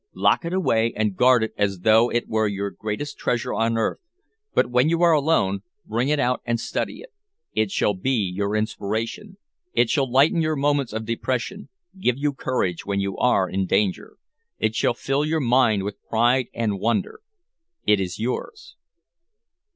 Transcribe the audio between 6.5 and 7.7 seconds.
study it. It